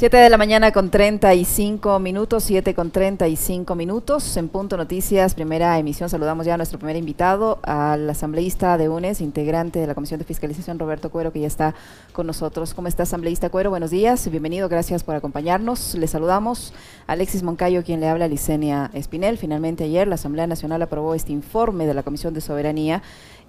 [0.00, 4.34] 7 de la mañana con 35 minutos, 7 con 35 minutos.
[4.38, 6.08] En Punto Noticias, primera emisión.
[6.08, 10.24] Saludamos ya a nuestro primer invitado, al asambleísta de UNES, integrante de la Comisión de
[10.24, 11.74] Fiscalización, Roberto Cuero, que ya está
[12.14, 12.72] con nosotros.
[12.72, 13.68] ¿Cómo está, asambleísta Cuero?
[13.68, 15.94] Buenos días, bienvenido, gracias por acompañarnos.
[15.94, 16.72] Le saludamos
[17.06, 19.36] a Alexis Moncayo, quien le habla a Licenia Espinel.
[19.36, 23.02] Finalmente, ayer la Asamblea Nacional aprobó este informe de la Comisión de Soberanía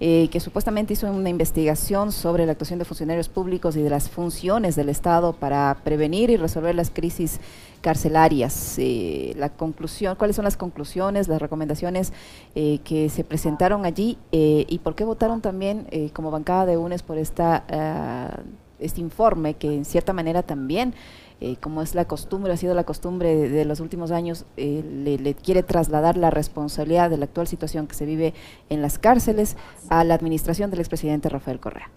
[0.03, 4.09] eh, que supuestamente hizo una investigación sobre la actuación de funcionarios públicos y de las
[4.09, 7.39] funciones del Estado para prevenir y resolver las crisis
[7.81, 8.79] carcelarias.
[8.79, 12.13] Eh, la conclusión, ¿cuáles son las conclusiones, las recomendaciones
[12.55, 17.19] eh, que se presentaron allí y por qué votaron también como bancada de UNES por
[17.19, 18.39] esta, ah,
[18.79, 20.95] este informe que en cierta manera también
[21.43, 25.33] eh, como es la costumbre, ha sido la costumbre de, los últimos años, eh, le,
[25.33, 28.35] quiere trasladar la responsabilidad de la actual situación que se vive
[28.69, 29.57] en las cárceles
[29.89, 31.89] a la administración del expresidente Rafael Correa.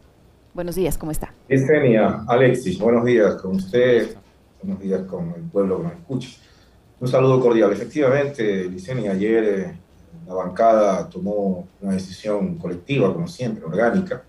[0.54, 1.34] Buenos días, ¿cómo está?
[1.46, 4.16] Estenia, Alexis, buenos días con usted,
[4.62, 6.28] buenos días con el pueblo que nos escucha.
[7.00, 7.70] Un saludo cordial.
[7.70, 9.78] Efectivamente, Licenia, ayer eh,
[10.26, 14.22] la bancada tomó una decisión colectiva, como siempre, orgánica,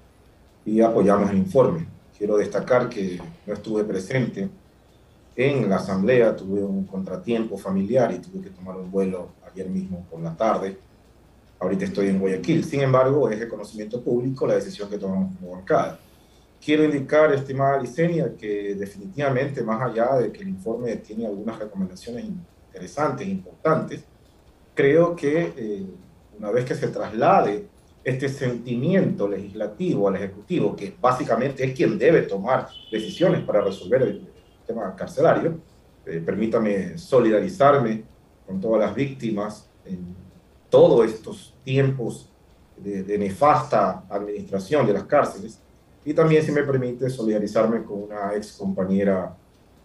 [0.65, 1.87] y apoyamos el informe.
[2.17, 4.49] Quiero destacar que no estuve presente
[5.35, 10.05] en la asamblea, tuve un contratiempo familiar y tuve que tomar un vuelo ayer mismo
[10.09, 10.77] por la tarde.
[11.59, 12.63] Ahorita estoy en Guayaquil.
[12.63, 15.99] Sin embargo, es de conocimiento público la decisión que tomamos como bancada.
[16.63, 22.25] Quiero indicar, estimada Licenia, que definitivamente, más allá de que el informe tiene algunas recomendaciones
[22.67, 24.03] interesantes, importantes,
[24.73, 25.85] creo que eh,
[26.39, 27.67] una vez que se traslade
[28.03, 34.34] este sentimiento legislativo al Ejecutivo, que básicamente es quien debe tomar decisiones para resolver el,
[34.65, 35.59] tema carcelario.
[36.05, 38.03] Eh, permítame solidarizarme
[38.45, 40.15] con todas las víctimas en
[40.69, 42.29] todos estos tiempos
[42.77, 45.59] de, nefasta administración de las cárceles.
[46.03, 49.35] Y también, si me permite, solidarizarme con una ex compañera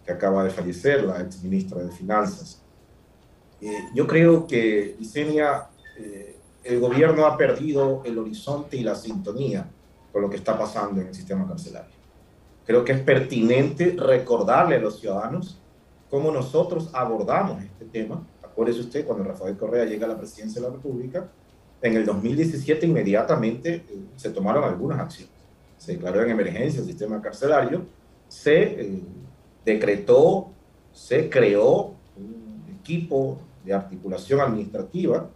[0.05, 2.61] que acaba de fallecer, la ex ministra de Finanzas.
[3.59, 9.67] Eh, yo creo que, Isenia, eh, el gobierno ha perdido el horizonte y la sintonía
[10.11, 12.00] con lo que está pasando en el sistema carcelario.
[12.65, 15.59] Creo que es pertinente recordarle a los ciudadanos
[16.09, 18.25] cómo nosotros abordamos este tema.
[18.43, 21.29] Acuérdese usted, cuando Rafael Correa llega a la presidencia de la República,
[21.81, 23.83] en el 2017 inmediatamente eh,
[24.15, 25.33] se tomaron algunas acciones.
[25.77, 27.85] Se declaró en emergencia el sistema carcelario,
[28.27, 29.01] se eh,
[29.65, 30.51] decretó,
[30.93, 35.27] se creó un equipo de articulación administrativa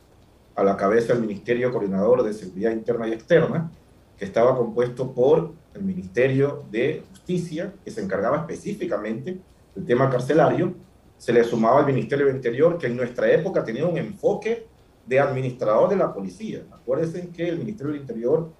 [0.55, 3.71] a la cabeza del Ministerio Coordinador de Seguridad Interna y Externa,
[4.17, 9.37] que estaba compuesto por el Ministerio de Justicia, que se encargaba específicamente
[9.75, 10.73] del tema carcelario,
[11.17, 14.67] se le sumaba el Ministerio del Interior, que en nuestra época tenía un enfoque
[15.05, 16.63] de administrador de la policía.
[16.71, 18.51] Acuérdense que el Ministerio del Interior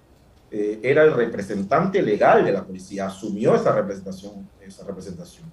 [0.50, 5.50] eh, era el representante legal de la policía, asumió esa representación, esa representación.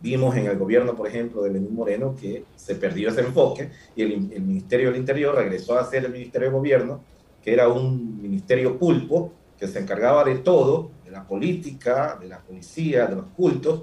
[0.00, 4.02] Vimos en el gobierno, por ejemplo, de Lenín Moreno que se perdió ese enfoque y
[4.02, 7.00] el, el Ministerio del Interior regresó a ser el Ministerio de Gobierno,
[7.42, 12.40] que era un ministerio pulpo que se encargaba de todo, de la política, de la
[12.40, 13.82] policía, de los cultos,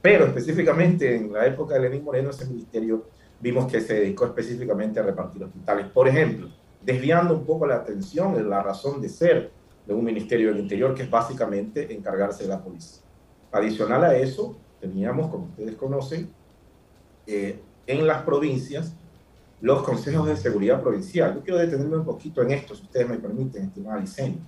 [0.00, 3.06] pero específicamente en la época de Lenín Moreno, ese ministerio
[3.40, 5.86] vimos que se dedicó específicamente a repartir hospitales.
[5.88, 6.48] Por ejemplo,
[6.82, 9.50] desviando un poco la atención de la razón de ser
[9.86, 13.02] de un ministerio del interior, que es básicamente encargarse de la policía.
[13.52, 16.30] Adicional a eso, teníamos, como ustedes conocen,
[17.26, 18.94] eh, en las provincias
[19.60, 21.34] los consejos de seguridad provincial.
[21.34, 24.40] Yo quiero detenerme un poquito en esto, si ustedes me permiten, estimada Licenia.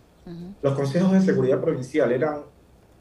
[0.62, 2.42] Los consejos de seguridad provincial eran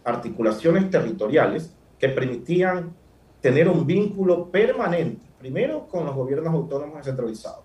[0.04, 2.96] articulaciones territoriales que permitían
[3.42, 7.64] tener un vínculo permanente, primero con los gobiernos autónomos descentralizados,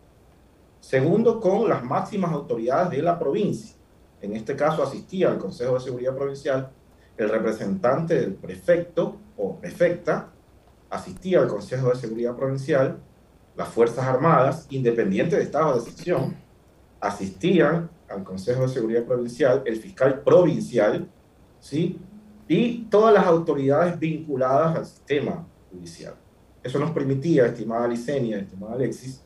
[0.80, 3.74] segundo con las máximas autoridades de la provincia.
[4.20, 6.70] En este caso asistía al Consejo de Seguridad Provincial
[7.16, 10.28] el representante del prefecto o prefecta,
[10.90, 12.98] asistía al Consejo de Seguridad Provincial,
[13.56, 16.36] las Fuerzas Armadas, independientes de estado de excepción,
[17.00, 21.08] asistían al Consejo de Seguridad Provincial, el fiscal provincial,
[21.60, 21.98] ¿sí?
[22.48, 26.14] y todas las autoridades vinculadas al sistema judicial.
[26.62, 29.24] Eso nos permitía, estimada Licenia, estimada Alexis,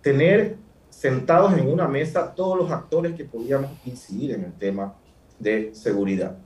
[0.00, 0.56] tener
[0.88, 4.94] sentados en una mesa todos los actores que podíamos incidir en el tema
[5.38, 6.38] de seguridad.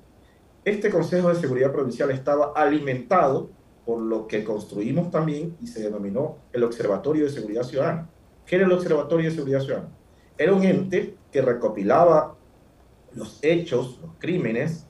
[0.65, 3.51] Este Consejo de Seguridad Provincial estaba alimentado
[3.85, 8.11] por lo que construimos también y se denominó el Observatorio de Seguridad Ciudadana.
[8.45, 9.96] ¿Qué era el Observatorio de Seguridad Ciudadana?
[10.39, 12.37] Era un ente que recopilaba
[13.13, 14.87] los hechos, los crímenes,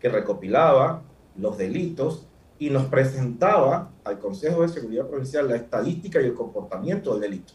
[0.00, 1.02] que recopilaba
[1.36, 2.26] los delitos
[2.58, 7.52] y nos presentaba al Consejo de Seguridad Provincial la estadística y el comportamiento del delito.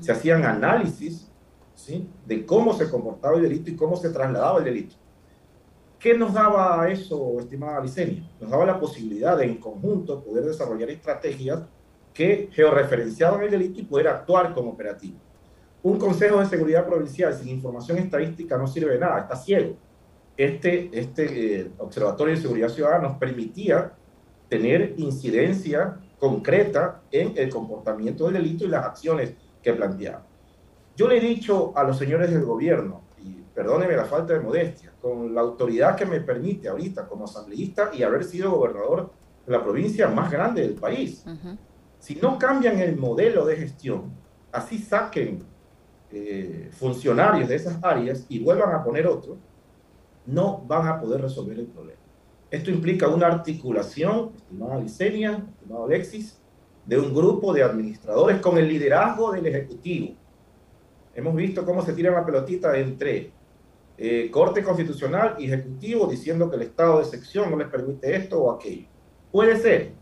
[0.00, 1.30] Se hacían análisis
[1.74, 2.08] ¿sí?
[2.24, 4.94] de cómo se comportaba el delito y cómo se trasladaba el delito.
[5.98, 8.28] ¿Qué nos daba eso, estimada Licenia?
[8.40, 11.62] Nos daba la posibilidad de en conjunto poder desarrollar estrategias
[12.12, 15.18] que georreferenciaban el delito y poder actuar como operativo.
[15.84, 19.76] Un Consejo de Seguridad Provincial sin información estadística no sirve de nada, está ciego.
[20.34, 23.92] Este, este eh, Observatorio de Seguridad Ciudadana nos permitía
[24.48, 30.24] tener incidencia concreta en el comportamiento del delito y las acciones que planteaba.
[30.96, 34.90] Yo le he dicho a los señores del gobierno, y perdóneme la falta de modestia,
[35.02, 39.12] con la autoridad que me permite ahorita como asambleísta y haber sido gobernador
[39.44, 41.26] de la provincia más grande del país,
[41.98, 44.14] si no cambian el modelo de gestión,
[44.50, 45.52] así saquen
[46.16, 49.36] eh, funcionarios de esas áreas y vuelvan a poner otros,
[50.26, 51.98] no van a poder resolver el problema.
[52.50, 56.40] Esto implica una articulación, estimada Licenia, estimado Alexis,
[56.86, 60.14] de un grupo de administradores con el liderazgo del Ejecutivo.
[61.16, 63.32] Hemos visto cómo se tira la pelotita entre
[63.98, 68.40] eh, Corte Constitucional y Ejecutivo diciendo que el estado de sección no les permite esto
[68.40, 68.86] o aquello.
[69.32, 69.92] Puede ser,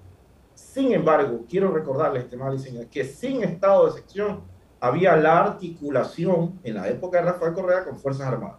[0.54, 4.51] sin embargo, quiero recordarles, estimada licenciada, que sin estado de sección
[4.82, 8.58] había la articulación en la época de Rafael Correa con Fuerzas Armadas.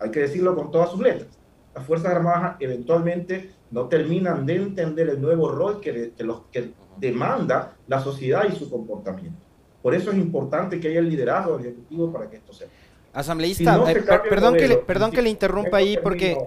[0.00, 1.28] Hay que decirlo con todas sus letras.
[1.74, 7.76] Las Fuerzas Armadas eventualmente no terminan de entender el nuevo rol que, los, que demanda
[7.86, 9.38] la sociedad y su comportamiento.
[9.82, 12.68] Por eso es importante que haya el liderazgo del Ejecutivo para que esto sea.
[13.12, 16.38] Asambleísta, eh, perdón, que le, perdón que le interrumpa ahí porque...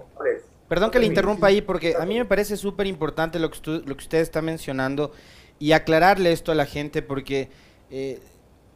[0.68, 3.84] Perdón que le interrumpa ahí porque a mí me parece súper importante lo, que usted,
[3.84, 5.12] lo que usted está mencionando
[5.58, 7.50] y aclararle esto a la gente porque
[7.90, 8.18] eh,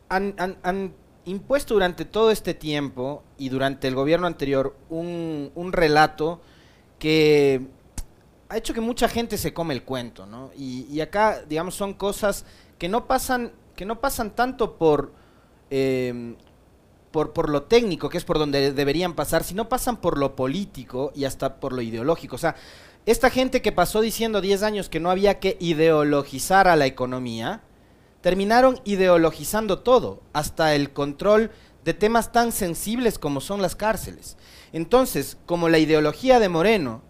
[0.08, 0.94] han,
[1.25, 6.41] impuesto durante todo este tiempo y durante el gobierno anterior un, relato
[7.00, 7.67] que
[8.49, 10.50] ha hecho que mucha gente se come el cuento, ¿no?
[10.56, 12.44] Y, acá, digamos, son cosas
[12.79, 15.12] que no pasan, que no pasan tanto por
[15.70, 16.37] eh,
[17.25, 21.25] por, lo técnico, que es por donde deberían pasar, sino pasan por lo político y
[21.25, 22.37] hasta por lo ideológico.
[22.37, 22.56] O sea,
[23.06, 27.62] esta gente que pasó diciendo 10 años que no había que ideologizar a la economía,
[28.26, 31.52] terminaron ideologizando todo, hasta el control
[31.84, 34.37] de temas tan sensibles como son las cárceles.
[34.73, 37.02] Entonces, como la ideología de Moreno,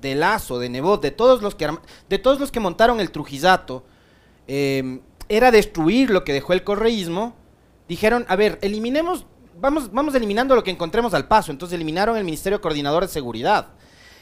[0.00, 1.68] de Lazo, de Nebot, de todos los que,
[2.08, 3.82] de todos los que montaron el Trujillato,
[4.46, 7.34] eh, era destruir lo que dejó el correísmo,
[7.88, 9.26] dijeron, a ver, eliminemos,
[9.58, 11.50] vamos, vamos eliminando lo que encontremos al paso.
[11.50, 13.70] Entonces eliminaron el Ministerio Coordinador de Seguridad.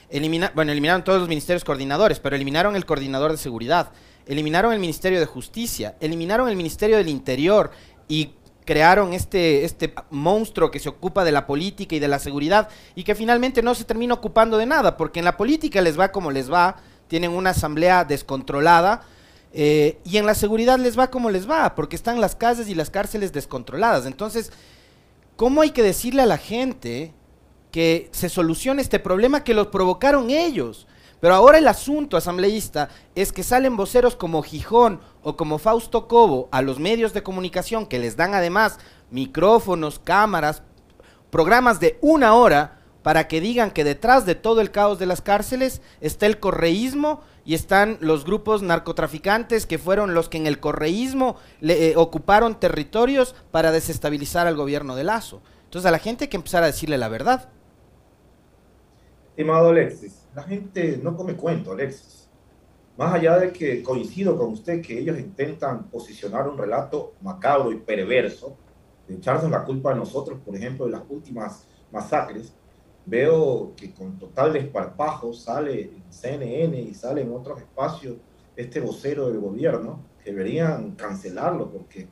[0.08, 3.92] Elimina, bueno, eliminaron todos los ministerios coordinadores, pero eliminaron el Coordinador de Seguridad.
[4.26, 5.96] Eliminaron el Ministerio de Justicia.
[6.00, 7.70] Eliminaron el Ministerio del Interior
[8.08, 8.32] y
[8.64, 13.04] crearon este, este monstruo que se ocupa de la política y de la seguridad y
[13.04, 16.30] que finalmente no se termina ocupando de nada, porque en la política les va como
[16.30, 16.76] les va,
[17.08, 19.02] tienen una asamblea descontrolada,
[19.56, 22.74] eh, y en la seguridad les va como les va, porque están las casas y
[22.74, 24.04] las cárceles descontroladas.
[24.04, 24.50] Entonces,
[25.36, 27.12] ¿cómo hay que decirle a la gente
[27.70, 30.88] que se solucione este problema que lo provocaron ellos?
[31.24, 36.50] Pero ahora el asunto, asambleísta, es que salen voceros como Gijón o como Fausto Cobo
[36.52, 38.78] a los medios de comunicación que les dan además
[39.10, 40.62] micrófonos, cámaras,
[41.30, 45.22] programas de una hora para que digan que detrás de todo el caos de las
[45.22, 50.60] cárceles está el correísmo y están los grupos narcotraficantes que fueron los que en el
[50.60, 55.40] correísmo le, eh, ocuparon territorios para desestabilizar al gobierno de Lazo.
[55.64, 57.48] Entonces a la gente hay que empezar a decirle la verdad.
[59.30, 62.28] Estimado Alexis, la gente no come cuento, Alexis.
[62.96, 67.76] Más allá de que coincido con usted que ellos intentan posicionar un relato macabro y
[67.76, 68.56] perverso,
[69.08, 72.54] de echarnos la culpa a nosotros, por ejemplo, de las últimas masacres,
[73.06, 78.16] veo que con total desparpajo sale en CNN y sale en otros espacios
[78.56, 82.08] este vocero del gobierno, deberían cancelarlo porque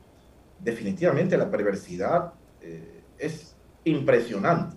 [0.58, 4.76] definitivamente la perversidad eh, es impresionante.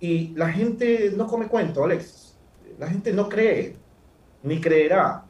[0.00, 2.23] Y la gente no come cuento, Alexis.
[2.78, 3.76] La gente no cree,
[4.42, 5.24] ni creerá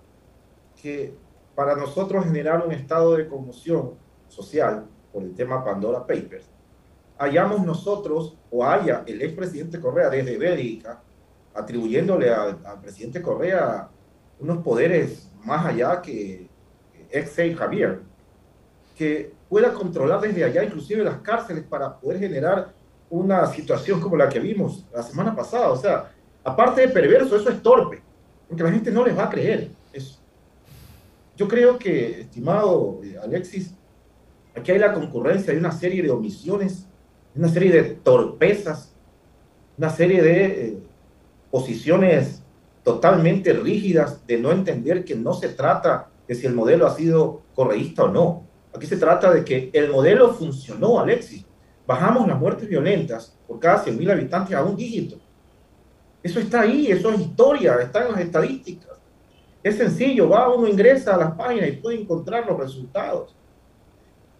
[0.80, 1.14] que
[1.54, 3.92] para nosotros generar un estado de conmoción
[4.28, 6.50] social por el tema Pandora Papers
[7.18, 11.00] hayamos nosotros o haya el expresidente Correa desde Bélgica
[11.54, 13.88] atribuyéndole al, presidente Correa
[14.40, 16.48] unos poderes más allá que
[17.10, 18.00] ex Javier,
[18.96, 22.72] que pueda controlar desde allá inclusive las cárceles para poder generar
[23.08, 25.68] una situación como la que vimos la semana pasada.
[25.68, 26.12] O sea,
[26.44, 28.02] aparte de perverso, eso es torpe,
[28.48, 30.18] porque la gente no les va a creer eso.
[31.36, 33.74] Yo creo que, estimado eh, Alexis,
[34.54, 36.86] aquí hay la concurrencia de una serie de omisiones
[37.34, 38.92] una serie de torpezas,
[39.76, 40.78] una serie de eh,
[41.50, 42.42] posiciones
[42.82, 47.42] totalmente rígidas de no entender que no se trata de si el modelo ha sido
[47.54, 48.44] correísta o no.
[48.74, 51.44] Aquí se trata de que el modelo funcionó, Alexis.
[51.86, 55.18] Bajamos las muertes violentas por cada 100.000 habitantes a un dígito.
[56.24, 58.92] Eso está ahí, eso es historia, está en las estadísticas.
[59.62, 63.36] Es sencillo, va uno ingresa a las páginas y puede encontrar los resultados.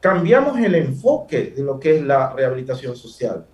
[0.00, 3.44] Cambiamos el enfoque de lo que es la rehabilitación social.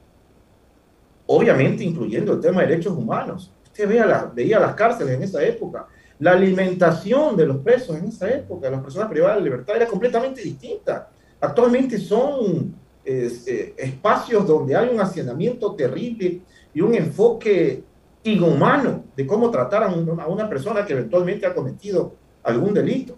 [1.26, 3.52] Obviamente incluyendo el tema de derechos humanos.
[3.64, 3.88] Usted
[4.32, 5.88] veía las cárceles en esa época.
[6.20, 9.86] La alimentación de los presos en esa época, de las personas privadas de libertad, era
[9.86, 11.10] completamente distinta.
[11.40, 17.89] Actualmente son eh, espacios donde hay un hacinamiento terrible y un enfoque
[18.22, 23.16] inhumano de cómo tratar a, una persona que eventualmente ha cometido algún delito.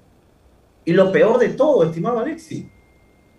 [0.85, 2.71] Y lo peor de todo, estimado Alexi,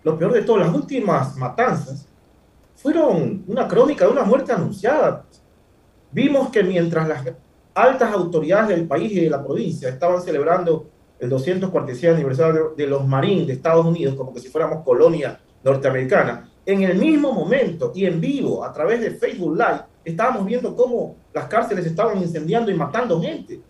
[0.02, 2.06] lo peor de todo, las últimas matanzas
[2.76, 5.24] fueron una crónica de una muerte anunciada.
[6.10, 7.24] Vimos que mientras las
[7.74, 10.86] altas autoridades del país y de la provincia estaban celebrando
[11.18, 16.50] el 247 aniversario de los Marines de Estados Unidos, como que si fuéramos colonia norteamericana,
[16.66, 21.16] en el mismo momento y en vivo, a través de Facebook Live, estábamos viendo cómo
[21.32, 23.60] las cárceles estaban incendiando y matando gente.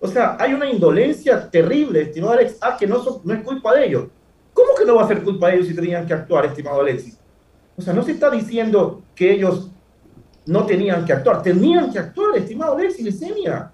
[0.00, 3.86] O sea, hay una indolencia terrible, estimado Alex, ah, que no, no es culpa de
[3.86, 4.08] ellos.
[4.52, 7.18] ¿Cómo que no va a ser culpa de ellos si tenían que actuar, estimado Alexis?
[7.76, 9.70] O sea, no se está diciendo que ellos
[10.44, 13.70] no tenían que actuar, tenían que actuar, estimado Alexis Licenia.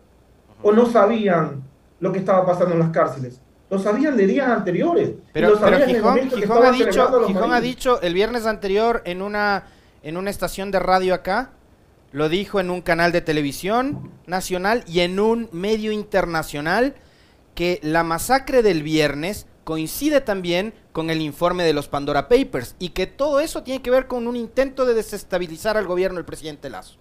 [0.62, 1.62] O no sabían
[2.00, 3.40] lo que estaba pasando en las cárceles.
[3.70, 5.12] Lo sabían de días anteriores.
[5.32, 6.18] Pero, pero Gijón,
[6.64, 9.64] ha dicho, Gijón ha dicho el viernes anterior en una,
[10.02, 11.52] en una estación de radio acá
[12.12, 16.94] lo dijo en un canal de televisión nacional y en un medio internacional
[17.54, 22.90] que la masacre del viernes coincide también con el informe de los Pandora Papers y
[22.90, 26.70] que todo eso tiene que ver con un intento de desestabilizar al gobierno del presidente
[26.70, 26.98] Lazo.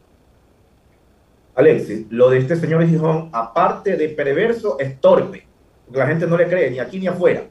[1.55, 5.47] Alexis, lo de este señor Gijón, aparte de perverso, es torpe,
[5.91, 7.45] la gente no le cree ni aquí ni afuera.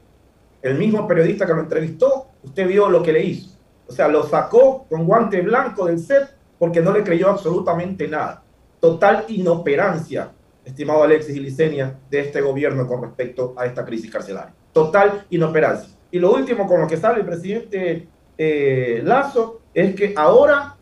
[0.63, 3.57] El mismo periodista que lo entrevistó, usted vio lo que le hizo.
[3.89, 8.43] O sea, lo sacó con guante blanco del set porque no le creyó absolutamente nada.
[8.81, 10.33] Total inoperancia,
[10.65, 14.55] estimado Alexis y Licenia, de este gobierno con respecto a esta crisis carcelaria.
[14.73, 15.97] Total inoperancia.
[16.11, 18.09] Y lo último con lo que sale el presidente
[18.39, 20.77] eh, Lazo es que ahora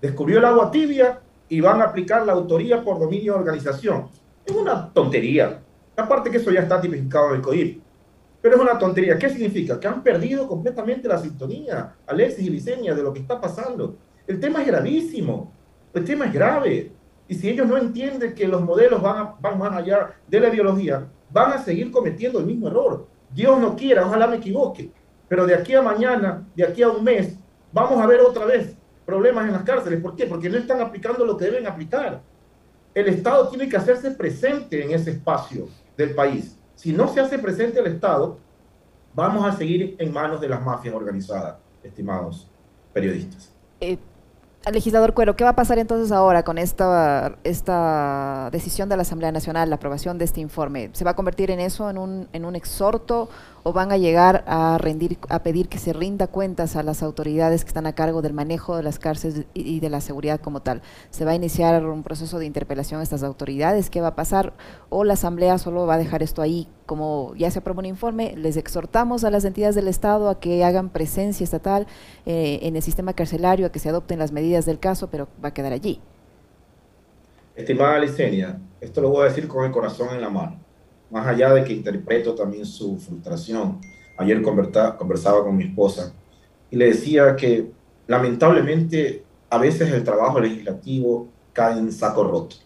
[0.00, 4.08] descubrió el agua tibia y van a aplicar la autoría por dominio de organización.
[4.44, 5.60] Es una tontería.
[5.96, 7.82] Aparte que eso ya está tipificado en el COIP.
[8.42, 9.18] Pero es una tontería.
[9.18, 9.80] ¿Qué significa?
[9.80, 13.96] Que han perdido completamente la sintonía, Alexis y Licenia, de lo que está pasando.
[14.26, 15.52] El tema es gravísimo,
[15.92, 16.92] el tema es grave.
[17.28, 21.06] Y si ellos no entienden que los modelos van, van más allá de la ideología,
[21.30, 23.06] van a seguir cometiendo el mismo error.
[23.30, 24.90] Dios no quiera, ojalá me equivoque,
[25.28, 27.36] pero de aquí a mañana, de aquí a un mes,
[27.72, 30.00] vamos a ver otra vez problemas en las cárceles.
[30.00, 30.26] ¿Por qué?
[30.26, 32.22] Porque no están aplicando lo que deben aplicar.
[32.94, 36.56] El Estado tiene que hacerse presente en ese espacio del país.
[36.74, 38.38] Si no se hace presente el Estado,
[39.14, 42.48] vamos a seguir en manos de las mafias organizadas, estimados
[42.92, 43.52] periodistas.
[43.80, 43.98] Eh,
[44.72, 49.32] legislador Cuero, ¿qué va a pasar entonces ahora con esta, esta decisión de la Asamblea
[49.32, 50.90] Nacional, la aprobación de este informe?
[50.92, 53.28] ¿Se va a convertir en eso, en un, en un exhorto,
[53.64, 57.64] o van a llegar a rendir, a pedir que se rinda cuentas a las autoridades
[57.64, 60.82] que están a cargo del manejo de las cárceles y de la seguridad como tal?
[61.10, 63.88] ¿Se va a iniciar un proceso de interpelación a estas autoridades?
[63.88, 64.52] ¿Qué va a pasar?
[64.90, 66.68] ¿O la Asamblea solo va a dejar esto ahí?
[66.84, 70.62] Como ya se aprobó un informe, les exhortamos a las entidades del Estado a que
[70.62, 71.86] hagan presencia estatal
[72.26, 75.48] eh, en el sistema carcelario, a que se adopten las medidas del caso, pero va
[75.48, 76.02] a quedar allí.
[77.56, 80.63] Estimada Licenia, esto lo voy a decir con el corazón en la mano
[81.14, 83.78] más allá de que interpreto también su frustración.
[84.18, 86.12] Ayer conversaba con mi esposa
[86.68, 87.70] y le decía que
[88.08, 92.56] lamentablemente a veces el trabajo legislativo cae en saco roto.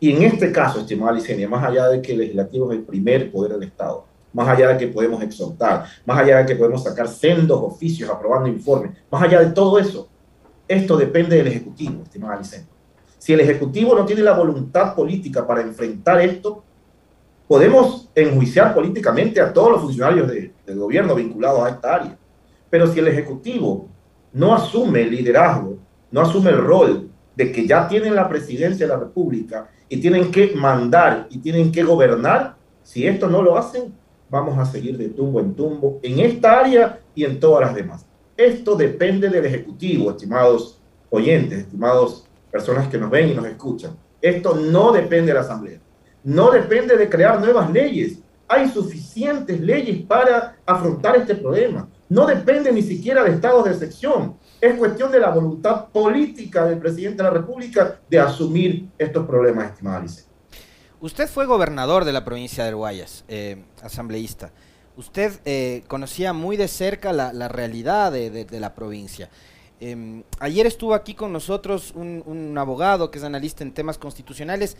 [0.00, 3.30] Y en este caso, estimada Licenia, más allá de que el legislativo es el primer
[3.30, 7.06] poder del Estado, más allá de que podemos exhortar, más allá de que podemos sacar
[7.06, 10.08] sendos oficios aprobando informes, más allá de todo eso,
[10.66, 12.66] esto depende del Ejecutivo, estimada Licenia.
[13.18, 16.64] Si el Ejecutivo no tiene la voluntad política para enfrentar esto,
[17.46, 22.18] Podemos enjuiciar políticamente a todos los funcionarios del gobierno vinculados a esta área,
[22.70, 23.88] pero si el Ejecutivo
[24.32, 25.76] no asume el liderazgo,
[26.10, 30.30] no asume el rol de que ya tienen la presidencia de la República y tienen
[30.30, 33.92] que mandar y tienen que gobernar, si esto no lo hacen,
[34.30, 38.06] vamos a seguir de tumbo en tumbo en esta área y en todas las demás.
[38.38, 43.96] Esto depende del Ejecutivo, estimados oyentes, estimados personas que nos ven y nos escuchan.
[44.22, 45.83] Esto no depende de la Asamblea
[46.24, 48.18] no depende de crear nuevas leyes.
[48.48, 51.88] Hay suficientes leyes para afrontar este problema.
[52.08, 54.36] No depende ni siquiera de estados de excepción.
[54.60, 59.70] Es cuestión de la voluntad política del presidente de la República de asumir estos problemas,
[59.70, 60.24] estimada Alice.
[61.00, 64.52] Usted fue gobernador de la provincia del Guayas, eh, asambleísta.
[64.96, 69.28] Usted eh, conocía muy de cerca la, realidad de, la provincia.
[69.80, 74.76] Em, ayer estuvo aquí con nosotros un, abogado que es analista en temas constitucionales,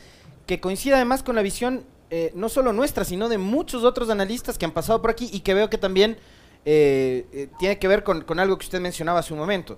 [0.46, 4.56] que coincide además con la visión eh, no solo nuestra, sino de muchos otros analistas
[4.56, 6.16] que han pasado por aquí y que veo que también
[6.64, 9.76] eh, eh, tiene que ver con, algo que usted mencionaba hace un momento.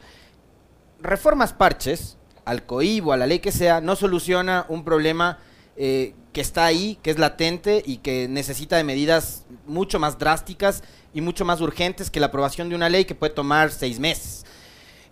[1.00, 5.38] Reformas parches, al COIB o a la ley que sea, no soluciona un problema
[5.76, 10.82] que está ahí, que es latente y que necesita de medidas mucho más drásticas
[11.12, 14.46] y mucho más urgentes que la aprobación de una ley que puede tomar seis meses.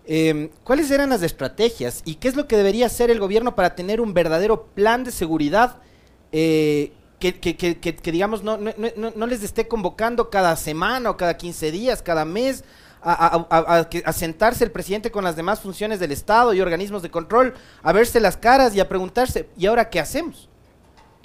[0.07, 3.75] Em, ¿Cuáles eran las estrategias y qué es lo que debería hacer el gobierno para
[3.75, 5.79] tener un verdadero plan de seguridad
[6.31, 8.59] eh, que, digamos, no,
[9.27, 12.65] les esté convocando cada semana o cada 15 días, cada mes,
[13.01, 17.93] a, sentarse el presidente con las demás funciones del Estado y organismos de control, a
[17.93, 20.51] verse las caras y a preguntarse, ¿y ahora qué hacemos?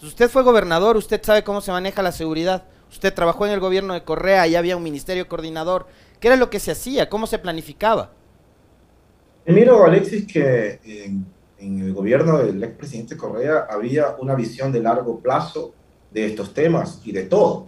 [0.02, 3.94] Usted fue gobernador, usted sabe cómo se maneja la seguridad, usted trabajó en el gobierno
[3.94, 5.88] de Correa, y había un ministerio coordinador,
[6.22, 7.10] ¿qué era lo que se hacía?
[7.10, 8.12] ¿Cómo se planificaba?
[9.50, 11.26] Miro, Alexis, que en,
[11.58, 15.74] el gobierno del expresidente Correa había una visión de largo plazo
[16.12, 17.68] de estos temas y de todo.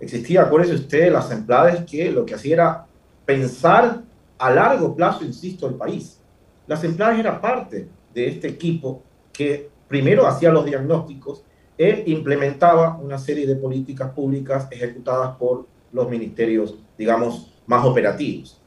[0.00, 2.86] Existía, acuérdese usted, las empleadas que lo que hacía era
[3.26, 4.02] pensar
[4.38, 6.18] a largo plazo, insisto, el país.
[6.66, 11.44] Las empleadas era parte de este equipo que primero hacía los diagnósticos
[11.76, 18.57] e implementaba una serie de políticas públicas ejecutadas por los ministerios, digamos, más operativos.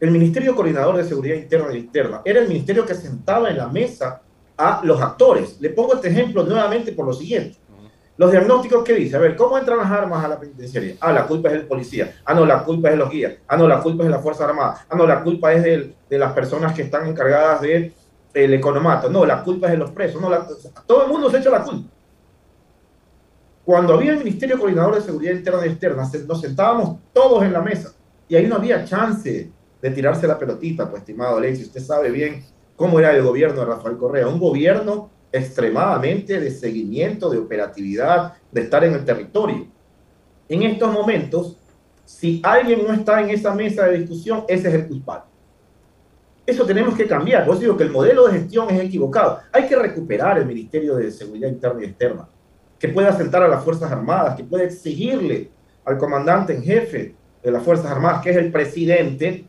[0.00, 3.68] El Ministerio Coordinador de Seguridad Interna y Externa era el ministerio que sentaba en la
[3.68, 4.22] mesa
[4.56, 5.60] a los actores.
[5.60, 7.58] Le pongo este ejemplo nuevamente por lo siguiente.
[8.16, 10.94] Los diagnósticos que dice, a ver, ¿cómo entran las armas a la penitenciaría?
[11.00, 12.16] Ah, la culpa es del policía.
[12.24, 13.34] Ah, no, la culpa es de los guías.
[13.46, 14.86] Ah, no, la culpa es de la Fuerza Armada.
[14.88, 17.92] Ah, no, la culpa es de, las personas que están encargadas del
[18.32, 19.10] el economato.
[19.10, 20.20] No, la culpa es de los presos.
[20.20, 20.30] No,
[20.86, 21.90] todo el mundo se echa la culpa.
[23.66, 27.60] Cuando había el Ministerio Coordinador de Seguridad Interna y Externa, nos sentábamos todos en la
[27.60, 27.92] mesa
[28.28, 32.44] y ahí no había chance de tirarse la pelotita, pues estimado Alexis, usted sabe bien
[32.76, 38.62] cómo era el gobierno de Rafael Correa, un gobierno extremadamente de seguimiento, de operatividad, de
[38.62, 39.66] estar en el territorio.
[40.48, 41.56] En estos momentos,
[42.04, 45.30] si alguien no está en esa mesa de discusión, ese es el culpable.
[46.44, 47.46] Eso tenemos que cambiar.
[47.46, 49.38] Por digo que el modelo de gestión es equivocado.
[49.52, 52.28] Hay que recuperar el Ministerio de Seguridad Interna y Externa,
[52.78, 55.50] que pueda sentar a las Fuerzas Armadas, que pueda exigirle
[55.84, 59.44] al comandante en jefe de las Fuerzas Armadas, que es el presidente,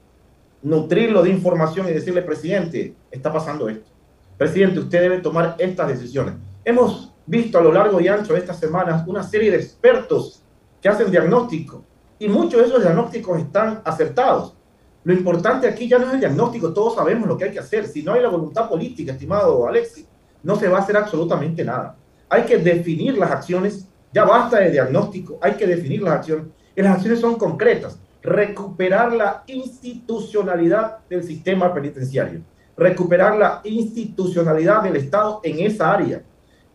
[0.64, 3.90] nutrirlo de información y decirle, presidente, está pasando esto.
[4.38, 6.36] Presidente, usted debe tomar estas decisiones.
[6.64, 10.44] Hemos visto a lo largo y ancho de estas semanas una serie de expertos
[10.82, 11.84] que hacen diagnóstico
[12.20, 14.56] y muchos de esos diagnósticos están acertados.
[15.04, 17.88] Lo importante aquí ya no es el diagnóstico, todos sabemos lo que hay que hacer.
[17.88, 20.08] Si no hay la voluntad política, estimado Alexis,
[20.44, 21.96] no se va a hacer absolutamente nada.
[22.30, 26.46] Hay que definir las acciones, ya basta de diagnóstico, hay que definir las acciones
[26.76, 32.42] y las acciones son concretas recuperar la institucionalidad del sistema penitenciario,
[32.78, 36.22] recuperar la institucionalidad del Estado en esa área,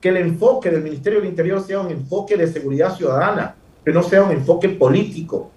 [0.01, 3.55] que el enfoque del Ministerio del Interior sea un enfoque de seguridad ciudadana,
[3.85, 5.51] que no sea un enfoque político,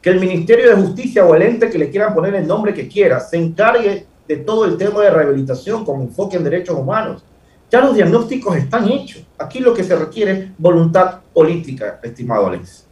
[0.00, 2.88] que el Ministerio de Justicia o el ente que le quieran poner el nombre que
[2.88, 7.24] quiera se encargue de todo el tema de rehabilitación con enfoque en derechos humanos.
[7.70, 9.24] Ya los diagnósticos están hechos.
[9.38, 12.86] Aquí lo que se requiere es voluntad política, estimado Alex.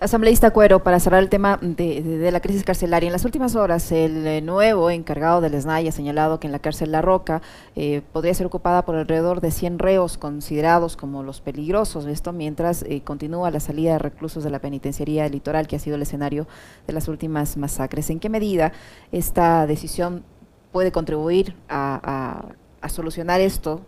[0.00, 4.26] Asambleísta Cuero, para cerrar el tema de, la crisis carcelaria, en las últimas horas el
[4.26, 7.42] eh, nuevo encargado del SNAI ha señalado que en la cárcel La Roca
[7.76, 12.82] eh, podría ser ocupada por alrededor de 100 reos considerados como los peligrosos, esto mientras
[12.82, 16.48] eh, continúa la salida de reclusos de la penitenciaría litoral que ha sido el escenario
[16.88, 18.10] de las últimas masacres.
[18.10, 18.72] ¿En qué medida
[19.12, 20.24] esta decisión
[20.72, 22.48] puede contribuir a,
[22.88, 23.80] solucionar esto,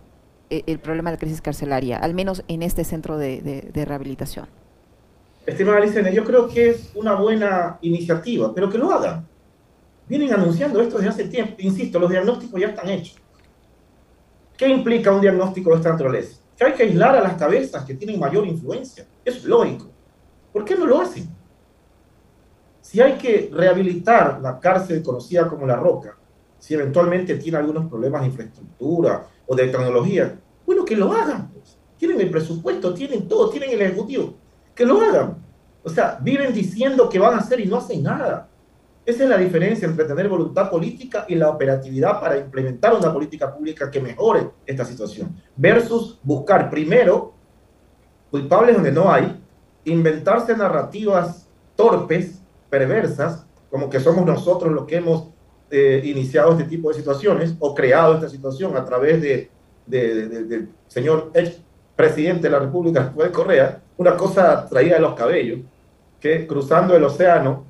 [0.50, 4.46] el problema de la crisis carcelaria, al menos en este centro de rehabilitación?
[5.46, 9.28] Estimada Licene, yo creo que es una buena iniciativa, pero que lo hagan.
[10.09, 11.54] Vienen anunciando esto desde hace tiempo.
[11.59, 13.16] Insisto, los diagnósticos ya están hechos.
[14.56, 16.40] ¿Qué implica un diagnóstico de esta naturaleza?
[16.56, 19.06] Que hay que aislar a las cabezas que tienen mayor influencia.
[19.24, 19.88] Es lógico.
[20.52, 21.28] ¿Por qué no lo hacen?
[22.80, 26.16] Si hay que rehabilitar la cárcel conocida como La Roca,
[26.59, 31.50] si eventualmente tiene algunos problemas de infraestructura o de tecnología, bueno, que lo hagan.
[31.52, 31.78] Pues.
[31.96, 34.35] Tienen el presupuesto, tienen todo, tienen el ejecutivo
[34.76, 35.38] que lo hagan.
[35.82, 38.48] O sea, viven diciendo que van a hacer y no hacen nada.
[39.04, 43.54] Esa es la diferencia entre tener voluntad política y la operatividad para implementar una política
[43.54, 47.32] pública que mejore esta situación, versus buscar primero
[48.30, 49.40] culpables donde no hay,
[49.84, 55.28] inventarse narrativas torpes, perversas, como que somos nosotros los que hemos
[55.70, 59.50] eh, iniciado este tipo de situaciones o creado esta situación a través de,
[59.86, 61.60] del señor ex
[61.94, 65.61] presidente de la República de Correa, una cosa traída de los cabellos,
[66.20, 67.64] que cruzando el océano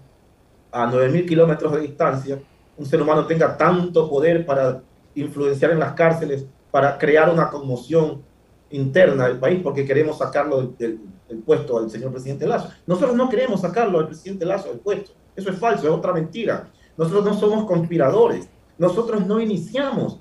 [0.73, 2.39] a 9.000 kilómetros de distancia,
[2.77, 4.83] un ser humano tenga tanto poder para
[5.15, 8.23] influenciar en las cárceles, para crear una conmoción
[8.71, 11.01] interna del país porque queremos sacarlo del,
[11.45, 12.71] puesto al señor presidente Lazo.
[12.87, 15.13] Nosotros no queremos sacarlo al presidente Lazo del puesto.
[15.35, 16.69] Eso es falso, es otra mentira.
[16.97, 18.49] Nosotros no somos conspiradores.
[18.79, 20.21] Nosotros no iniciamos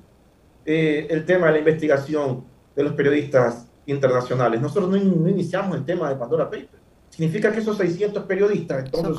[0.65, 4.61] eh, el tema de la investigación de los periodistas internacionales.
[4.61, 4.97] Nosotros no,
[5.29, 6.81] iniciamos el tema de Pandora Papers.
[7.09, 9.15] Significa que esos 600 periodistas son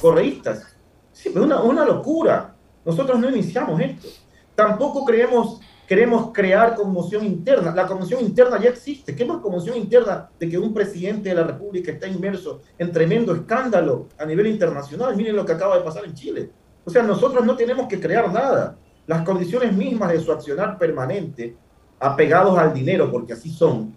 [0.00, 0.76] correístas.
[1.12, 2.54] Sí, pero una, una locura.
[2.84, 4.08] Nosotros no iniciamos esto.
[4.54, 7.74] Tampoco creemos queremos crear conmoción interna.
[7.74, 9.16] La conmoción interna ya existe.
[9.16, 13.34] ¿Qué más conmoción interna de que un presidente de la República está inmerso en tremendo
[13.34, 15.16] escándalo a nivel internacional?
[15.16, 16.48] Miren lo que acaba de pasar en Chile.
[16.84, 18.76] O sea, nosotros no tenemos que crear nada.
[19.08, 21.56] Las condiciones mismas de su accionar permanente,
[21.98, 23.92] apegados al dinero, porque así son,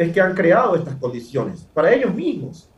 [0.00, 2.68] es que han creado estas condiciones para ellos mismos.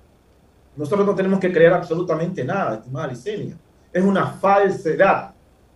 [0.77, 3.57] Nosotros no tenemos que crear absolutamente nada, estimada Licenia.
[3.93, 5.33] Es una falsedad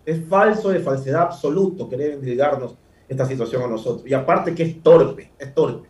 [0.07, 2.77] es falso de falsedad absoluto querer endilgarnos
[3.09, 4.07] esta situación a nosotros.
[4.07, 5.89] Y aparte que es torpe, es torpe.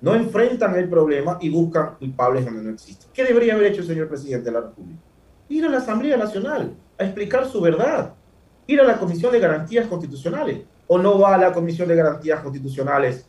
[0.00, 3.10] No enfrentan el problema y buscan culpables donde no existen.
[3.12, 4.98] ¿Qué debería haber hecho el señor presidente de la República?
[5.50, 8.14] Ir a la Asamblea Nacional a explicar su verdad.
[8.66, 10.62] Ir a la Comisión de Garantías Constitucionales.
[10.86, 13.26] ¿O no va a la Comisión de Garantías Constitucionales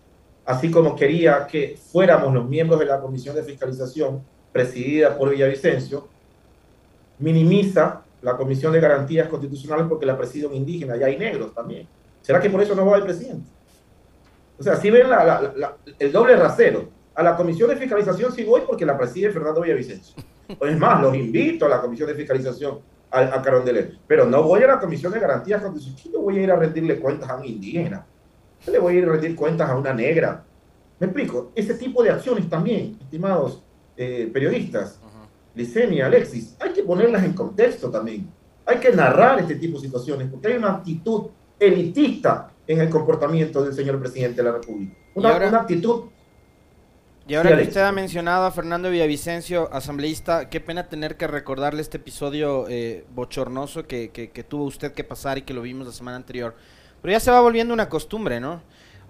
[0.51, 6.07] así como quería que fuéramos los miembros de la Comisión de Fiscalización presidida por Villavicencio?
[7.19, 11.87] Minimiza la Comisión de Garantías Constitucionales porque la preside un indígena y hay negros también.
[12.21, 13.49] ¿Será que por eso no va el presidente?
[14.59, 15.07] O sea, si ven
[15.97, 17.01] el doble rasero.
[17.13, 20.15] A la Comisión de Fiscalización sí voy porque la preside Fernando Villavicencio.
[20.47, 23.97] Es más, los invito a la Comisión de Fiscalización a, a Carondelet.
[24.07, 26.03] Pero no voy a la Comisión de Garantías Constitucionales.
[26.03, 28.05] ¿Qué le voy a ir a rendirle cuentas a un indígena?
[28.63, 30.43] ¿Qué le voy a ir a rendir cuentas a una negra?
[30.99, 31.51] ¿Me explico?
[31.55, 33.63] Ese tipo de acciones también, estimados
[33.97, 34.99] eh, periodistas,
[35.55, 38.29] Licenia, Alexis, hay que ponerlas en contexto también.
[38.65, 41.27] Hay que narrar este tipo de situaciones, porque hay una actitud
[41.59, 44.95] elitista en el comportamiento del señor presidente de la República.
[45.15, 46.03] Una, actitud...
[47.27, 51.81] Y ahora que usted ha mencionado a Fernando Villavicencio, asambleísta, qué pena tener que recordarle
[51.81, 55.93] este episodio eh, bochornoso que, que tuvo usted que pasar y que lo vimos la
[55.93, 56.55] semana anterior.
[57.01, 58.61] Pero ya se va volviendo una costumbre, ¿no?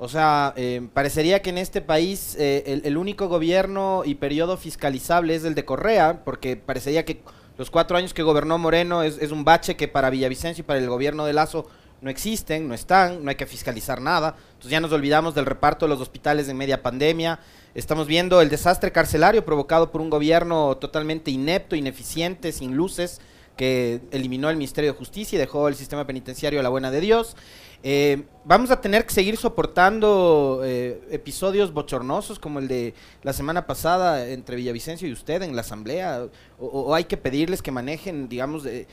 [0.04, 5.36] O sea, eh, parecería que en este país eh, el, único gobierno y periodo fiscalizable
[5.36, 7.22] es el de Correa, porque parecería que
[7.56, 10.90] los cuatro años que gobernó Moreno es, un bache que para Villavicencio y para el
[10.90, 11.68] gobierno de Lazo
[12.02, 14.36] no existen, no están, no hay que fiscalizar nada.
[14.54, 17.40] Entonces ya nos olvidamos del reparto de los hospitales en media pandemia.
[17.76, 23.22] Estamos viendo el desastre carcelario provocado por un gobierno totalmente inepto, ineficiente, sin luces,
[23.56, 27.02] que eliminó el Ministerio de Justicia y dejó el sistema penitenciario a la buena de
[27.02, 27.36] Dios.
[27.84, 33.66] Eh, vamos a tener que seguir soportando eh, episodios bochornosos como el de la semana
[33.66, 36.28] pasada entre Villavicencio y usted en la asamblea,
[36.60, 38.86] o, hay que pedirles que manejen, digamos, eh,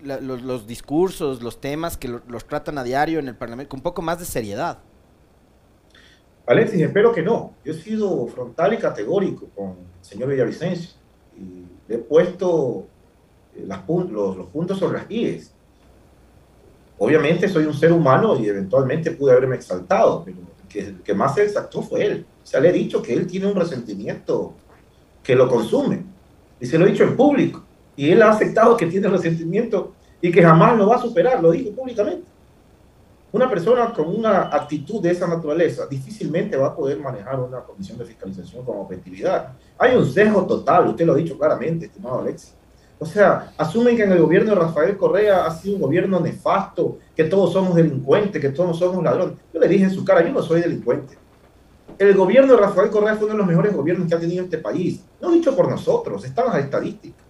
[0.00, 4.02] los, discursos, los temas que los tratan a diario en el Parlamento con un poco
[4.02, 4.78] más de seriedad.
[6.46, 7.54] Alexis, espero que no.
[7.64, 10.90] Yo he sido frontal y categórico con el señor Villavicencio
[11.36, 12.86] y le he puesto
[13.56, 15.54] los, los puntos sobre las IES
[17.02, 20.36] Obviamente soy un ser humano y eventualmente pude haberme exaltado, pero
[20.74, 22.26] el que, más se exaltó fue él.
[22.42, 24.52] O sea, le he dicho que él tiene un resentimiento
[25.22, 26.04] que lo consume.
[26.60, 27.64] Y se lo he dicho en público.
[27.96, 31.52] Y él ha aceptado que tiene resentimiento y que jamás lo va a superar, lo
[31.52, 32.22] dijo públicamente.
[33.32, 37.96] Una persona con una actitud de esa naturaleza difícilmente va a poder manejar una comisión
[37.96, 39.54] de fiscalización con objetividad.
[39.78, 42.59] Hay un sesgo total, usted lo ha dicho claramente, estimado Alexis.
[43.02, 46.98] O sea, asumen que en el gobierno de Rafael Correa ha sido un gobierno nefasto,
[47.16, 49.38] que todos somos delincuentes, que todos somos ladrones.
[49.54, 51.16] Yo le dije en su cara, yo no soy delincuente.
[51.98, 54.58] El gobierno de Rafael Correa fue uno de los mejores gobiernos que ha tenido este
[54.58, 55.02] país.
[55.18, 57.24] No dicho por nosotros, están las estadísticas.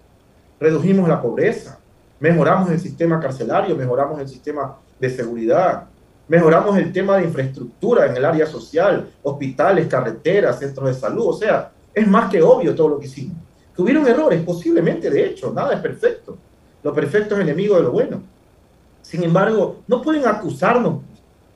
[0.59, 1.79] Redujimos la pobreza,
[2.19, 5.85] mejoramos el sistema carcelario, mejoramos el sistema de seguridad,
[6.27, 11.29] mejoramos el tema de infraestructura en el área social, hospitales, carreteras, centros de salud.
[11.29, 13.37] O sea, es más que obvio todo lo que hicimos.
[13.81, 16.37] Tuvieron errores, posiblemente, de hecho, nada es perfecto.
[16.83, 18.21] Lo perfecto es enemigo de lo bueno.
[19.01, 21.01] Sin embargo, no pueden acusarnos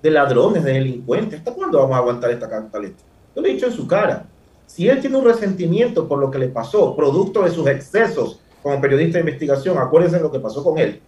[0.02, 1.40] de ladrones, de delincuentes.
[1.40, 3.02] ¿Hasta cuándo vamos a aguantar esta cantaleta?
[3.36, 4.24] Yo le he dicho en su cara.
[4.64, 8.80] Si él tiene un resentimiento por lo que le pasó, producto de sus excesos como
[8.80, 11.02] periodista de investigación, acuérdense lo que pasó con él.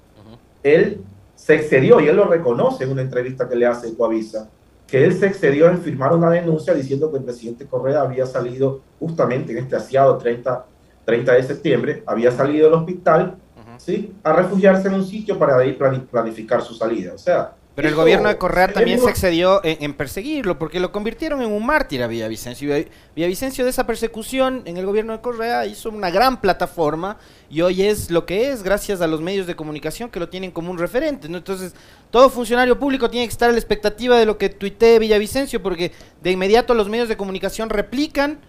[0.63, 1.01] Él
[1.35, 4.51] se excedió y él lo reconoce en una entrevista que le hace Coavisa,
[4.87, 8.83] que él se excedió en firmar una denuncia diciendo que el presidente Correa había salido
[9.01, 10.76] justamente en este asiado 30
[11.07, 13.37] 30 de septiembre, había salido del hospital
[13.79, 14.13] ¿sí?
[14.25, 15.79] a refugiarse en un sitio para ir
[16.11, 17.15] planificar su salida.
[17.15, 21.43] O sea, Pero el gobierno de Correa también se excedió en, perseguirlo, porque lo convirtieron
[21.43, 22.75] en un mártir a Villavicencio.
[23.15, 27.83] Villavicencio de esa persecución en el gobierno de Correa hizo una gran plataforma y hoy
[27.83, 30.79] es lo que es gracias a los medios de comunicación que lo tienen como un
[30.79, 31.29] referente.
[31.29, 31.39] ¿no?
[31.39, 31.77] Entonces,
[32.11, 35.93] todo funcionario público tiene que estar a la expectativa de lo que tuitee Villavicencio, porque
[36.21, 38.41] de inmediato los medios de comunicación replican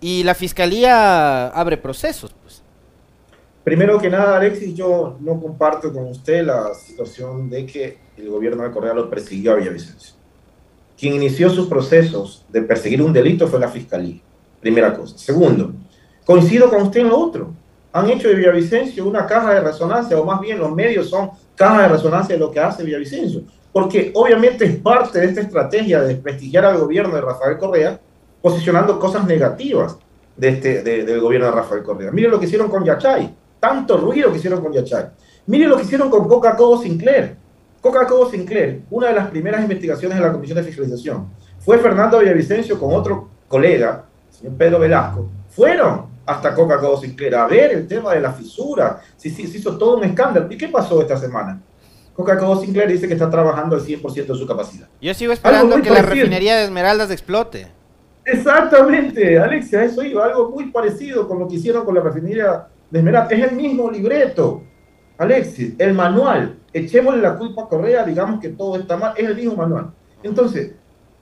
[0.00, 2.34] y la fiscalía abre procesos.
[2.42, 2.62] Pues.
[3.64, 8.62] Primero que nada, Alexis, yo no comparto con usted la situación de que el gobierno
[8.62, 10.14] de Correa lo persiguió a Villavicencio.
[10.98, 14.20] Quien inició sus procesos de perseguir un delito fue la fiscalía.
[14.60, 15.16] Primera cosa.
[15.18, 15.72] Segundo,
[16.24, 17.52] coincido con usted en lo otro.
[17.92, 21.82] Han hecho de Villavicencio una caja de resonancia, o más bien los medios son caja
[21.82, 23.42] de resonancia de lo que hace Villavicencio.
[23.72, 28.00] Porque obviamente es parte de esta estrategia de desprestigiar al gobierno de Rafael Correa,
[28.40, 29.98] posicionando cosas negativas
[30.36, 32.10] de este, del gobierno de Rafael Correa.
[32.12, 35.06] Miren lo que hicieron con Yachay tanto ruido que hicieron con Yachay.
[35.46, 37.36] Miren lo que hicieron con Coca-Cola Sinclair.
[37.80, 42.78] Coca-Cola Sinclair, una de las primeras investigaciones de la Comisión de Fiscalización, fue Fernando Villavicencio
[42.78, 48.12] con otro colega, el señor Pedro Velasco, fueron hasta Coca-Cola Sinclair a ver el tema
[48.12, 50.46] de la fisura, si se hizo todo un escándalo.
[50.50, 51.60] ¿Y qué pasó esta semana?
[52.14, 54.88] Coca-Cola Sinclair dice que está trabajando al 100% de su capacidad.
[55.00, 57.68] Yo sigo esperando que la refinería de Esmeraldas explote.
[58.30, 63.26] Exactamente, Alexia, eso iba, algo muy parecido con lo que hicieron con la refinería de
[63.30, 64.62] Es el mismo libreto,
[65.16, 66.58] Alexis, el manual.
[66.72, 69.92] Echémosle la culpa a Correa, digamos que todo está mal, es el mismo manual.
[70.22, 70.72] Entonces,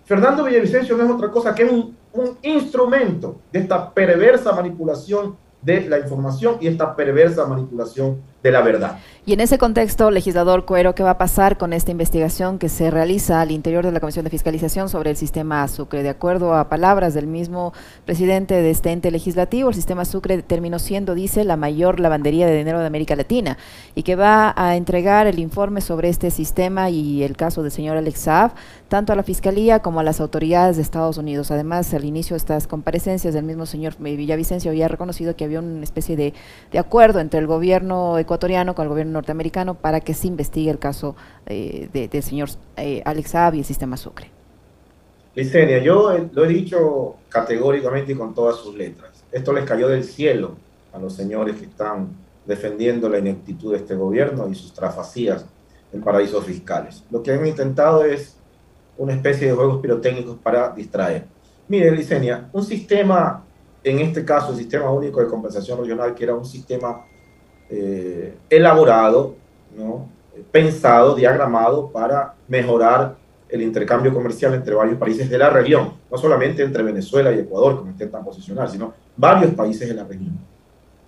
[0.04, 5.82] Fernando Villavicencio no es otra cosa que un, un instrumento de esta perversa manipulación de
[5.88, 8.98] la información y esta perversa manipulación la verdad.
[9.28, 12.92] Y en ese contexto, legislador Cuero, ¿qué va a pasar con esta investigación que se
[12.92, 16.04] realiza al interior de la Comisión de Fiscalización sobre el sistema Sucre?
[16.04, 17.72] De acuerdo a palabras del mismo
[18.04, 22.56] presidente de este ente legislativo, el sistema Sucre terminó siendo, dice, la mayor lavandería de
[22.56, 23.58] dinero de América Latina
[23.96, 27.96] y que va a entregar el informe sobre este sistema y el caso del señor
[27.96, 28.52] Alex Saab,
[28.86, 31.50] tanto a la Fiscalía como a las autoridades de Estados Unidos.
[31.50, 35.82] Además, al inicio de estas comparecencias, del mismo señor Villavicencio había reconocido que había una
[35.82, 36.32] especie de,
[36.70, 40.78] de acuerdo entre el gobierno ecuatoriano con el gobierno norteamericano para que se investigue el
[40.78, 44.30] caso eh, del señor eh, Alex Saab y el sistema Sucre.
[45.34, 49.24] Licenia, yo lo he dicho categóricamente y con todas sus letras.
[49.30, 50.56] Esto les cayó del cielo
[50.92, 52.08] a los señores que están
[52.46, 55.44] defendiendo la ineptitud de este gobierno y sus trafacías
[55.92, 57.04] en paraísos fiscales.
[57.10, 58.36] Lo que han intentado es
[58.96, 61.26] una especie de juegos pirotécnicos para distraer.
[61.68, 63.44] Mire, Licenia, un sistema,
[63.82, 67.04] en este caso el Sistema Único de Compensación Regional, que era un sistema
[67.70, 69.34] eh, elaborado,
[69.76, 70.08] ¿no?
[70.50, 73.16] pensado, diagramado para mejorar
[73.48, 77.78] el intercambio comercial entre varios países de la región, no solamente entre Venezuela y Ecuador,
[77.78, 80.38] como intentan posicionar, sino varios países de la región.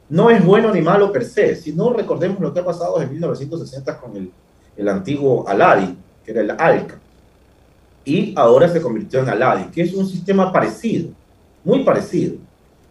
[0.09, 3.11] No es bueno ni malo per se, si no recordemos lo que ha pasado en
[3.11, 4.31] 1960 con el,
[4.77, 6.99] el antiguo Aladi, que era el ALCA,
[8.05, 11.11] y ahora se convirtió en Aladi, que es un sistema parecido,
[11.65, 12.37] muy parecido.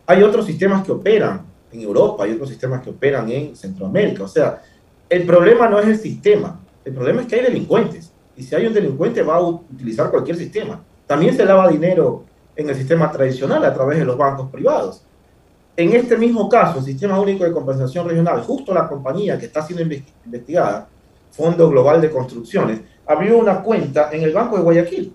[0.05, 4.23] Hay otros sistemas que operan en Europa, y otros sistemas que operan en Centroamérica.
[4.23, 4.61] O sea,
[5.09, 8.11] el problema no es el sistema, el problema es que hay delincuentes.
[8.35, 10.83] Y si hay un delincuente va a utilizar cualquier sistema.
[11.05, 12.23] También se lava dinero
[12.55, 15.03] en el sistema tradicional a través de los bancos privados.
[15.75, 19.61] En este mismo caso, el Sistema Único de Compensación Regional, justo la compañía que está
[19.61, 19.83] siendo
[20.25, 20.87] investigada,
[21.29, 25.13] Fondo Global de Construcciones, abrió una cuenta en el Banco de Guayaquil.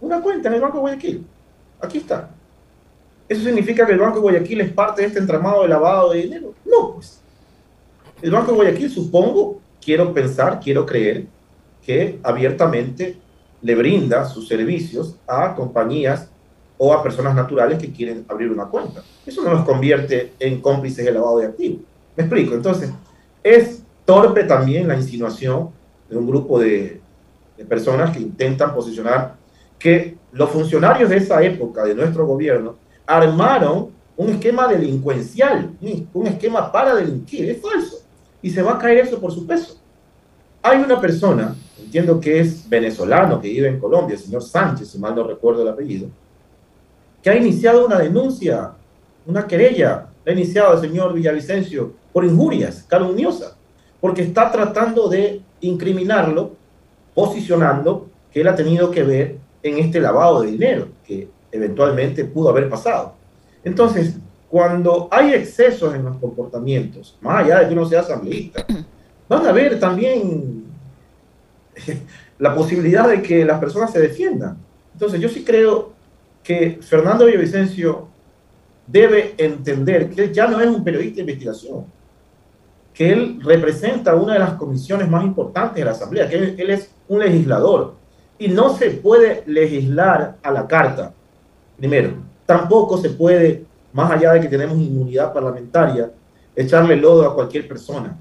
[0.00, 1.26] Una cuenta en el Banco de Guayaquil.
[1.80, 2.30] Aquí está.
[3.32, 6.20] ¿Eso significa que el Banco de Guayaquil es parte de este entramado de lavado de
[6.20, 6.52] dinero?
[6.66, 7.22] No, pues.
[8.20, 11.24] El Banco de Guayaquil, supongo, quiero pensar, quiero creer,
[11.80, 13.16] que abiertamente
[13.62, 16.28] le brinda sus servicios a compañías
[16.76, 19.02] o a personas naturales que quieren abrir una cuenta.
[19.24, 21.80] Eso no nos convierte en cómplices de lavado de activos.
[22.14, 22.54] Me explico.
[22.54, 22.92] Entonces,
[23.42, 25.70] es torpe también la insinuación
[26.10, 27.00] de un grupo de,
[27.56, 29.36] de personas que intentan posicionar
[29.78, 35.70] que los funcionarios de esa época de nuestro gobierno armaron un esquema delincuencial,
[36.12, 37.50] un esquema para delinquir.
[37.50, 37.98] Es falso.
[38.40, 39.78] Y se va a caer eso por su peso.
[40.62, 44.98] Hay una persona, entiendo que es venezolano, que vive en Colombia, el señor Sánchez, si
[44.98, 46.08] mal no recuerdo el apellido,
[47.22, 48.72] que ha iniciado una denuncia,
[49.26, 53.56] una querella, ha iniciado el señor Villavicencio por injurias calumniosas,
[54.00, 56.52] porque está tratando de incriminarlo,
[57.14, 62.48] posicionando que él ha tenido que ver en este lavado de dinero, que eventualmente pudo
[62.48, 63.14] haber pasado.
[63.62, 64.16] Entonces,
[64.48, 68.66] cuando hay excesos en los comportamientos, más allá de que uno sea asambleísta,
[69.28, 70.64] van a haber también
[72.38, 74.58] la posibilidad de que las personas se defiendan.
[74.92, 75.92] Entonces, yo sí creo
[76.42, 78.08] que Fernando Villavicencio
[78.86, 81.86] debe entender que él ya no es un periodista de investigación,
[82.92, 86.90] que él representa una de las comisiones más importantes de la Asamblea, que él, es
[87.08, 87.94] un legislador
[88.38, 91.14] y no se puede legislar a la carta.
[91.82, 92.12] Primero,
[92.46, 96.12] tampoco se puede, más allá de que tenemos inmunidad parlamentaria,
[96.54, 98.16] echarle lodo a cualquier persona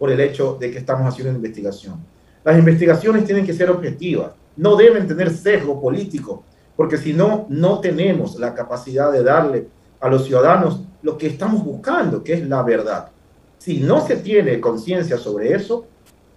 [0.00, 2.04] por el hecho de que estamos haciendo una investigación.
[2.42, 6.42] Las investigaciones tienen que ser objetivas, no deben tener sesgo político,
[6.74, 9.68] porque si no, no tenemos la capacidad de darle
[10.00, 13.10] a los ciudadanos lo que estamos buscando, que es la verdad.
[13.58, 15.86] Si no se tiene conciencia sobre eso,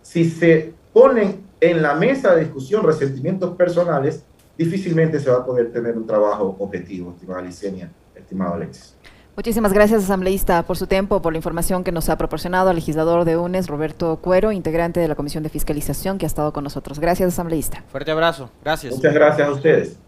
[0.03, 4.23] si se ponen en la mesa de discusión resentimientos personales,
[4.57, 8.95] difícilmente se va a poder tener un trabajo objetivo, estimada Licenia, estimado Alexis.
[9.35, 13.23] Muchísimas gracias, asambleísta, por su tiempo, por la información que nos ha proporcionado al legislador
[13.23, 16.99] de UNES, Roberto Cuero, integrante de la Comisión de Fiscalización, que ha estado con nosotros.
[16.99, 17.83] Gracias, asambleísta.
[17.89, 18.49] Fuerte abrazo.
[18.63, 18.95] Gracias.
[18.95, 19.99] Muchas gracias a ustedes.